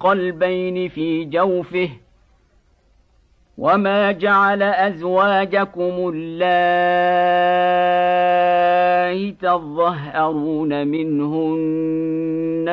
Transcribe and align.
قلبين 0.00 0.88
في 0.88 1.24
جوفه 1.24 1.88
وما 3.58 4.12
جعل 4.12 4.62
أزواجكم 4.62 6.12
اللائي 6.14 7.36
تظهرون 9.32 10.86
منهن 10.86 12.68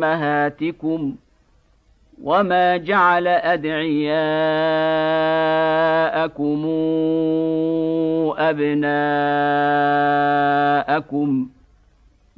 أمهاتكم 0.00 1.14
وما 2.22 2.76
جعل 2.76 3.28
أدعياءكم 3.28 4.28
أبناءكم 10.78 11.48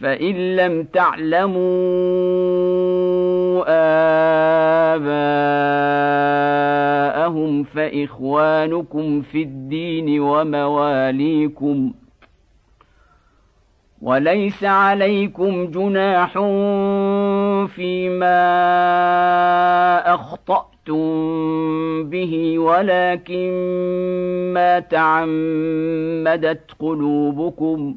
فإن 0.00 0.56
لم 0.56 0.82
تعلموا 0.82 1.56
آباءهم 6.36 7.64
فإخوانكم 7.64 9.22
في 9.22 9.42
الدين 9.42 10.20
ومواليكم 10.20 11.92
وليس 14.02 14.64
عليكم 14.64 15.66
جناح 15.70 16.32
فيما 17.66 18.36
أخطأتم 20.14 20.96
به 22.10 22.58
ولكن 22.58 23.50
ما 24.54 24.78
تعمدت 24.78 26.70
قلوبكم 26.78 27.96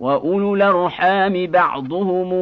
واولو 0.00 0.54
الارحام 0.54 1.46
بعضهم 1.46 2.32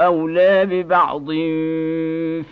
اولى 0.00 0.66
ببعض 0.66 1.26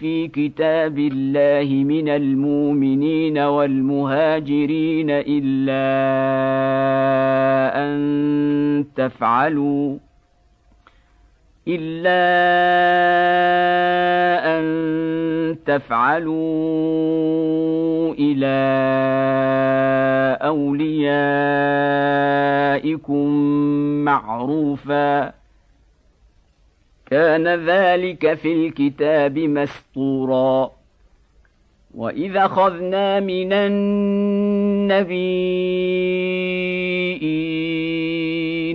في 0.00 0.30
كتاب 0.32 0.98
الله 0.98 1.84
من 1.84 2.08
المؤمنين 2.08 3.38
والمهاجرين 3.38 5.06
الا 5.10 5.86
ان 7.84 8.84
تفعلوا 8.96 9.96
إلا 11.68 12.26
أن 14.58 14.66
تفعلوا 15.66 17.25
إلى 18.18 18.56
أوليائكم 20.42 21.26
معروفا. 24.04 25.32
كان 27.10 27.48
ذلك 27.48 28.34
في 28.34 28.52
الكتاب 28.52 29.38
مسطورا 29.38 30.70
وإذا 31.94 32.44
أخذنا 32.44 33.20
من 33.20 33.52
النبيين 33.52 35.26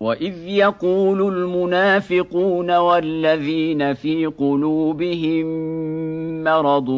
واذ 0.00 0.48
يقول 0.48 1.34
المنافقون 1.34 2.76
والذين 2.76 3.94
في 3.94 4.26
قلوبهم 4.26 5.46
مرض 6.44 6.90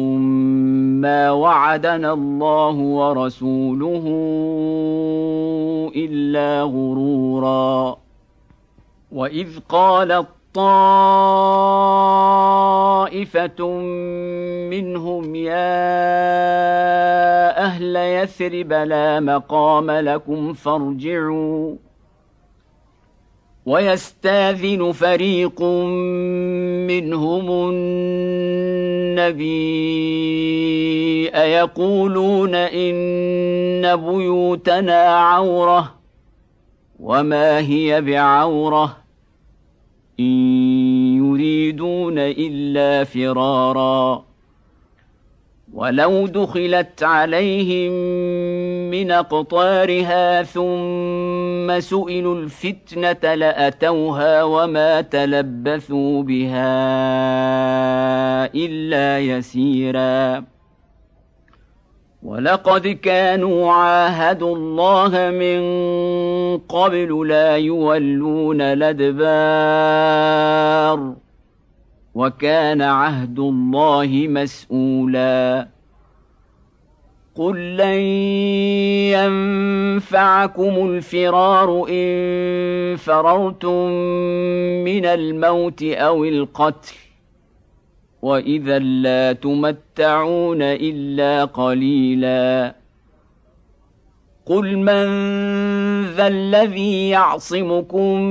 ما 1.01 1.31
وعدنا 1.31 2.13
الله 2.13 2.75
ورسوله 2.75 4.03
الا 5.95 6.61
غرورا 6.61 7.97
واذ 9.11 9.59
قالت 9.69 10.27
طائفه 10.53 10.97
منهم 14.69 15.35
يا 15.35 15.77
أهل 17.63 17.95
يثرب 17.95 18.73
لا 18.73 19.19
مقام 19.19 19.91
لكم 19.91 20.53
فارجعوا 20.53 21.75
ويستاذن 23.67 24.91
فريق 24.91 25.61
منهم 26.87 27.69
النبي 29.11 29.47
أيقولون 31.35 32.55
إن 32.55 33.95
بيوتنا 33.95 35.01
عورة 35.03 35.93
وما 36.99 37.59
هي 37.59 38.01
بعورة 38.01 38.97
إن 40.19 40.33
يريدون 41.17 42.19
إلا 42.19 43.03
فرارا 43.03 44.23
ولو 45.73 46.27
دخلت 46.27 47.03
عليهم 47.03 47.91
من 48.89 49.11
أقطارها 49.11 50.43
ثم 50.43 51.26
سئلوا 51.79 52.35
الفتنة 52.35 53.33
لأتوها 53.33 54.43
وما 54.43 55.01
تلبثوا 55.01 56.23
بها 56.23 56.75
إلا 58.55 59.19
يسيرا. 59.19 60.43
ولقد 62.23 62.87
كانوا 62.87 63.71
عاهدوا 63.71 64.55
الله 64.55 65.29
من 65.29 65.59
قبل 66.57 67.27
لا 67.27 67.57
يولون 67.57 68.61
الأدبار 68.61 69.17
وكان 72.15 72.81
عهد 72.81 73.39
الله 73.39 74.27
مسؤولا. 74.29 75.67
قل 77.37 77.77
لن 77.77 77.99
ينفعكم 79.13 80.89
الفرار 80.89 81.85
ان 81.89 82.95
فررتم 82.95 83.89
من 84.83 85.05
الموت 85.05 85.83
أو 85.83 86.25
القتل 86.25 86.95
واذا 88.21 88.79
لا 88.79 89.33
تمتعون 89.33 90.61
الا 90.61 91.45
قليلا 91.45 92.75
قل 94.45 94.77
من 94.77 95.05
ذا 96.05 96.27
الذي 96.27 97.09
يعصمكم 97.09 98.21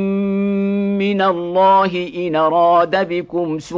من 0.98 1.22
الله 1.22 2.10
ان 2.16 2.36
اراد 2.36 3.08
بكم 3.08 3.58
سوءا 3.58 3.76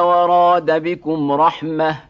وراد 0.00 0.82
بكم 0.82 1.32
رحمه 1.32 2.09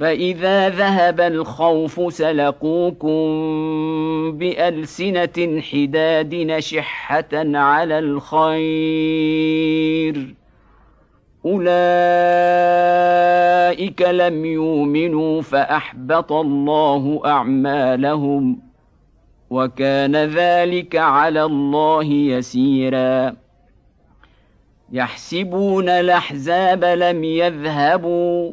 فإذا 0.00 0.68
ذهب 0.68 1.20
الخوف 1.20 2.12
سلقوكم 2.12 3.18
بألسنة 4.38 5.60
حداد 5.60 6.34
نشحة 6.34 7.28
على 7.54 7.98
الخير. 7.98 8.54
أولئك 11.46 11.62
لم 14.02 14.44
يؤمنوا 14.44 15.42
فأحبط 15.42 16.32
الله 16.32 17.22
أعمالهم 17.26 18.58
وكان 19.50 20.16
ذلك 20.16 20.96
على 20.96 21.44
الله 21.44 22.04
يسيرا. 22.04 23.36
يحسبون 24.92 25.88
الأحزاب 25.88 26.84
لم 26.84 27.24
يذهبوا 27.24 28.52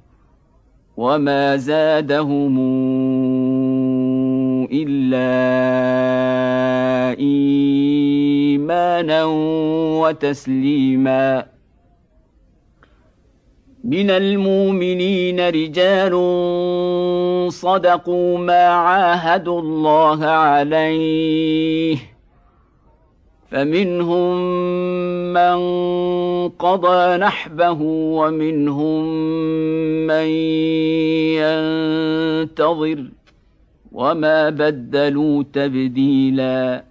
وما 1.01 1.57
زادهم 1.57 2.57
الا 4.71 5.31
ايمانا 7.19 9.23
وتسليما 10.01 11.45
من 13.83 14.09
المؤمنين 14.09 15.49
رجال 15.49 16.13
صدقوا 17.51 18.37
ما 18.37 18.63
عاهدوا 18.67 19.61
الله 19.61 20.25
عليه 20.25 22.10
فمنهم 23.51 24.37
من 25.33 25.57
قضى 26.49 27.17
نحبه 27.17 27.81
ومنهم 27.81 29.03
من 30.07 30.27
ينتظر 32.47 33.05
وما 33.91 34.49
بدلوا 34.49 35.43
تبديلا. 35.53 36.90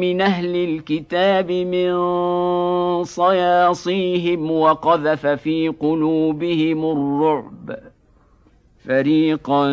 من 0.00 0.20
أهل 0.20 0.56
الكتاب 0.56 1.52
من 1.52 1.94
صياصيهم 3.04 4.50
وقذف 4.50 5.26
في 5.26 5.68
قلوبهم 5.68 6.84
الرعب. 6.84 7.78
فريقا 8.84 9.66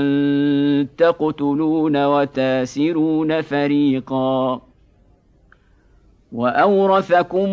تقتلون 0.97 2.05
وتاسرون 2.05 3.41
فريقا. 3.41 4.61
وأورثكم 6.31 7.51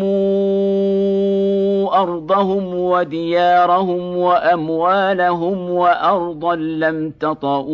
أرضهم 1.93 2.75
وديارهم 2.75 4.17
وأموالهم 4.17 5.69
وأرضا 5.69 6.55
لم 6.55 7.13
تطئوها. 7.19 7.73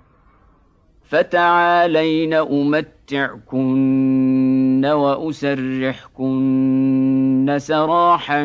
فتعالين 1.11 2.33
أمتعكن 2.33 3.65
وأسرحكن 4.85 6.27
سراحا 7.57 8.43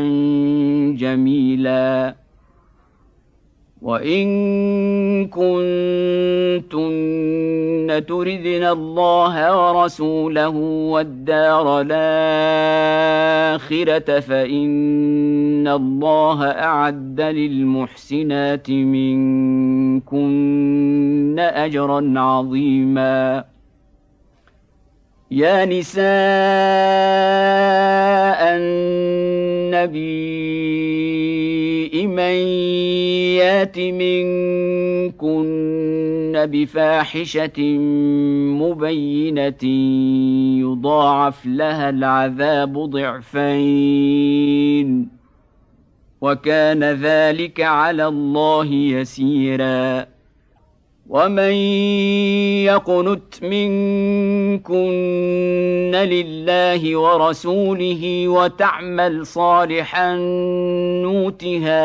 جميلا 0.99 2.14
وان 3.87 4.28
كنتن 5.26 6.87
تردن 8.09 8.64
الله 8.64 9.35
ورسوله 9.57 10.49
والدار 10.93 11.81
الاخره 11.87 13.00
فان 14.21 15.69
الله 15.69 16.45
اعد 16.45 17.21
للمحسنات 17.21 18.71
منكن 18.71 20.26
اجرا 21.38 22.21
عظيما 22.21 23.45
يا 25.31 25.64
نساء 25.64 26.07
النبي 28.57 30.46
من 32.06 32.34
يات 33.36 33.78
منكن 33.78 35.26
بفاحشة 36.52 37.78
مبينة 38.62 39.64
يضاعف 40.60 41.46
لها 41.46 41.90
العذاب 41.90 42.78
ضعفين. 42.78 44.06
وكان 46.20 46.84
ذلك 46.84 47.60
على 47.60 48.06
الله 48.06 48.66
يسيرا. 48.66 50.15
ومن 51.08 51.52
يقنت 52.66 53.42
منكن 53.42 54.80
لله 55.94 56.96
ورسوله 56.96 58.28
وتعمل 58.28 59.26
صالحا 59.26 60.16
نوتها 61.02 61.84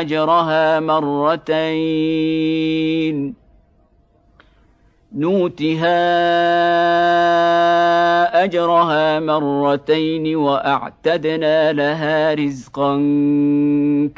اجرها 0.00 0.80
مرتين 0.80 2.22
نوتها 5.14 5.94
اجرها 8.44 9.20
مرتين 9.20 10.36
واعتدنا 10.36 11.72
لها 11.72 12.34
رزقا 12.34 12.94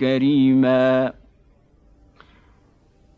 كريما 0.00 1.12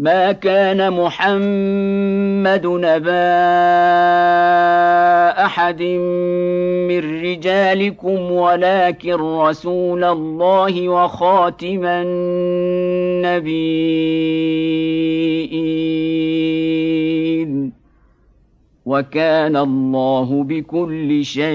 ما 0.00 0.32
كان 0.32 0.92
محمد 0.92 2.66
نبا 2.66 3.30
أحد 5.44 5.82
من 6.88 7.22
رجالكم 7.22 8.32
ولكن 8.32 9.14
رسول 9.14 10.04
الله 10.04 10.88
وخاتم 10.88 11.84
النبيين. 11.84 12.20
وكان 18.86 19.56
الله 19.56 20.44
بكل 20.44 21.24
شيء 21.24 21.50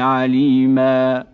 عليما. 0.00 1.33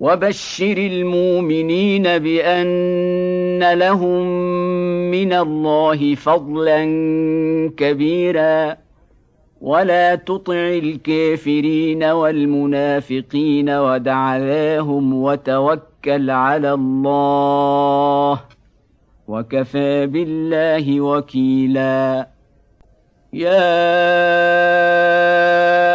وبشر 0.00 0.76
المؤمنين 0.76 2.02
بأن 2.02 3.72
لهم 3.72 4.26
من 5.10 5.32
الله 5.32 6.14
فضلا 6.14 6.84
كبيرا. 7.76 8.76
ولا 9.60 10.14
تطع 10.14 10.54
الكافرين 10.54 12.04
والمنافقين 12.04 13.70
ودع 13.70 14.36
ذاهم 14.36 15.14
وتوكل 15.14 16.30
على 16.30 16.72
الله 16.72 18.40
وكفى 19.28 20.06
بالله 20.06 21.00
وكيلا. 21.00 22.28
يا 23.32 23.60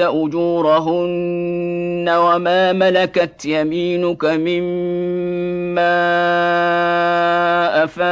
أجورهن 0.00 2.08
وما 2.08 2.72
ملكت 2.72 3.44
يمينك 3.44 4.24
مما 4.24 5.98
أفاء 7.84 8.08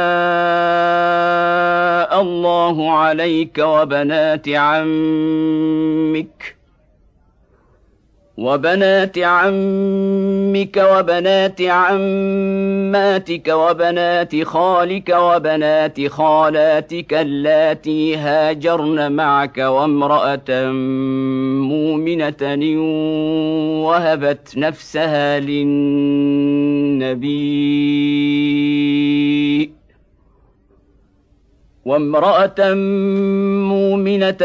الله 2.21 2.91
عليك 2.91 3.57
وبنات 3.57 4.49
عمك 4.49 6.27
ۖ 6.53 6.56
وبنات 8.37 9.17
عمك 9.17 10.77
وبنات 10.91 11.61
عماتك 11.61 13.47
وبنات 13.47 14.43
خالك 14.43 15.15
وبنات 15.19 16.07
خالاتك 16.07 17.13
اللاتي 17.13 18.17
هاجرن 18.17 19.11
معك 19.11 19.57
وامرأة 19.57 20.71
مؤمنة 21.71 22.43
وهبت 23.85 24.57
نفسها 24.57 25.39
للنبي 25.39 25.87
وامرأة 31.87 32.73
مؤمنة 33.71 34.43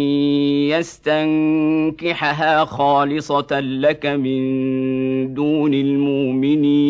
يستنكحها 0.80 2.66
خالصة 2.66 3.60
لك 3.60 4.06
من 4.06 5.34
دون 5.34 5.74
المؤمنين. 5.74 6.90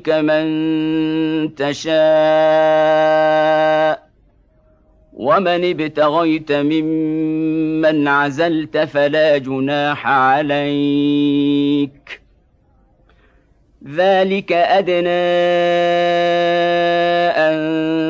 إليك 0.00 0.08
من 0.08 1.54
تشاء 1.54 1.90
ومن 5.12 5.70
ابتغيت 5.70 6.52
ممن 6.52 8.08
عزلت 8.08 8.78
فلا 8.78 9.38
جناح 9.38 10.06
عليك. 10.06 11.10
ذلك 13.88 14.52
أدنى 14.52 15.10
أن 17.36 18.09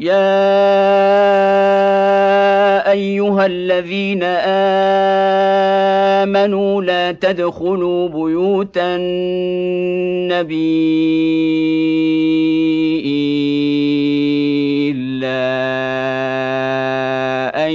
يا 0.00 0.40
ايها 2.90 3.46
الذين 3.46 4.22
امنوا 6.22 6.82
لا 6.82 7.12
تدخلوا 7.12 8.08
بيوت 8.08 8.78
النبي 8.78 9.70
الا 14.90 15.40
ان 17.66 17.72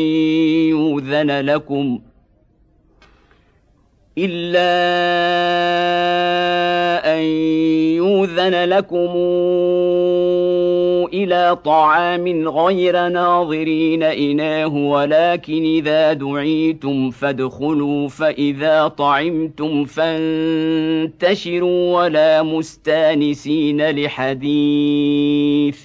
يؤذن 0.70 1.32
لكم 1.42 2.00
الا 4.18 4.72
ان 7.16 7.22
يؤذن 8.02 8.70
لكم 8.70 9.12
إلى 11.26 11.58
طعام 11.66 12.48
غير 12.48 13.08
ناظرين 13.08 14.04
إناه 14.04 14.76
ولكن 14.76 15.64
إذا 15.64 16.14
دعيتم 16.14 17.10
فادخلوا 17.10 18.08
فإذا 18.08 18.88
طعمتم 18.88 19.86
فانتشروا 19.86 21.24
ولا 21.98 22.44
مستانسين 22.44 23.90
لحديث. 23.90 25.80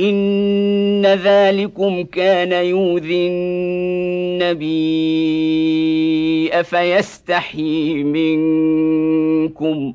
إن 0.00 1.06
ذلكم 1.06 2.02
كان 2.02 2.52
يؤذي 2.52 3.28
النبي 3.28 4.74
أفيستحيي 6.52 8.04
منكم؟ 8.04 9.94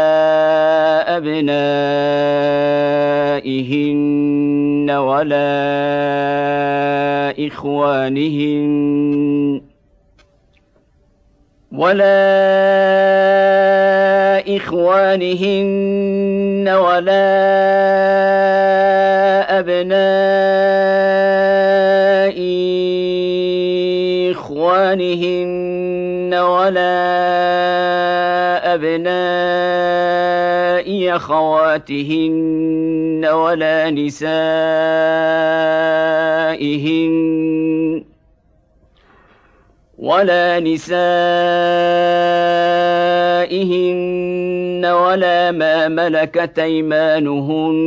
أبنائهن 3.41 4.91
ولا 4.91 5.47
إخوانهن 7.47 9.61
ولا 11.71 12.21
إخوانهن 14.57 16.69
ولا 16.69 17.31
أبناء 19.59 21.01
إخوانهن 24.31 26.33
ولا 26.33 27.01
أبناء 28.73 30.10
أخواتهن 31.15 33.25
ولا 33.25 33.89
نسائهن 33.89 34.31
ولا 39.97 40.59
نسائهن 40.59 40.91
ولا 44.85 45.51
ما 45.51 45.87
ملكت 45.87 46.59
أيمانهن. 46.59 47.81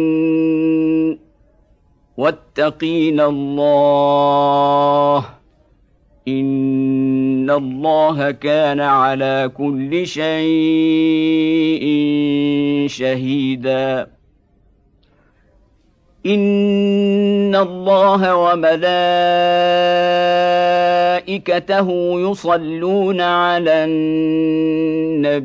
واتقين 2.16 3.20
الله. 3.20 5.24
ان 7.44 7.50
الله 7.50 8.30
كان 8.30 8.80
على 8.80 9.50
كل 9.56 10.06
شيء 10.06 11.84
شهيدا. 12.88 14.06
ان 16.26 17.56
الله 17.56 18.36
وملائكته 18.36 19.08
يصلون 22.30 23.20
على 23.20 23.84
النبي 23.84 25.44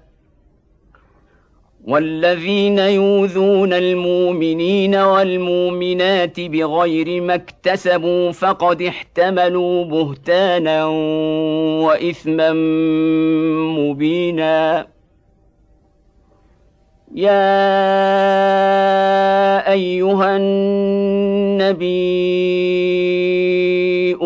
والذين 1.87 2.79
يؤذون 2.79 3.73
المؤمنين 3.73 4.95
والمؤمنات 4.95 6.39
بغير 6.39 7.21
ما 7.21 7.35
اكتسبوا 7.35 8.31
فقد 8.31 8.81
احتملوا 8.81 9.83
بهتانا 9.83 10.85
وإثما 11.85 12.53
مبينا. 13.79 14.87
يا 17.15 17.71
أيها 19.71 20.37
النبي 20.37 21.81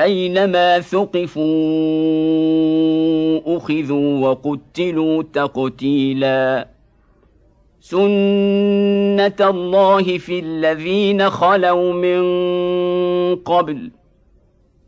أينما 0.00 0.80
ثقفوا 0.80 1.40
أخذوا 3.56 4.28
وقتلوا 4.28 5.22
تقتيلا. 5.32 6.68
سنه 7.80 9.36
الله 9.40 10.18
في 10.18 10.38
الذين 10.38 11.30
خلوا 11.30 11.92
من 11.92 12.22
قبل. 13.36 13.90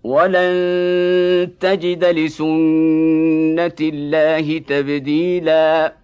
ولن 0.05 1.51
تجد 1.61 2.05
لسنه 2.05 3.77
الله 3.81 4.59
تبديلا. 4.59 5.95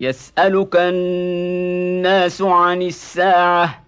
يسالك 0.00 0.76
الناس 0.76 2.42
عن 2.42 2.82
الساعة. 2.82 3.87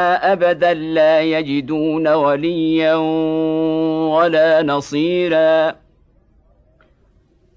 أبدا 0.21 0.73
لا 0.73 1.21
يجدون 1.21 2.07
وليا 2.07 2.95
ولا 4.15 4.63
نصيرا. 4.63 5.75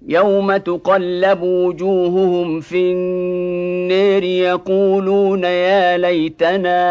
يوم 0.07 0.57
تقلب 0.57 1.41
وجوههم 1.41 2.59
في 2.59 2.91
النير 2.91 4.23
يقولون 4.23 5.43
يا 5.43 5.97
ليتنا 5.97 6.81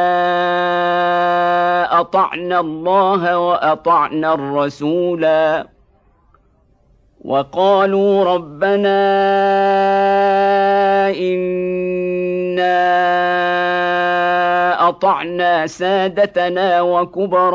أطعنا 2.00 2.60
الله 2.60 3.38
وأطعنا 3.38 4.34
الرسولا. 4.34 5.66
وقالوا 7.24 8.24
ربنا 8.24 9.00
إنا 11.10 12.93
اطعنا 14.94 15.66
سادتنا 15.66 16.80
وكبراءنا 16.80 17.50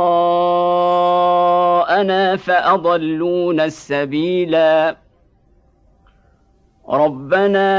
فاضلونا 2.35 3.65
السبيلا. 3.65 4.95
ربنا 6.89 7.69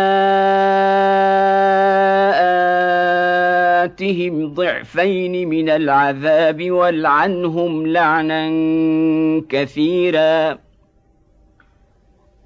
آتهم 3.85 4.55
ضعفين 4.55 5.49
من 5.49 5.71
العذاب 5.71 6.71
والعنهم 6.71 7.87
لعنا 7.87 8.43
كثيرا. 9.49 10.59